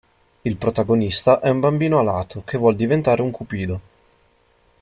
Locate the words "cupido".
3.29-3.81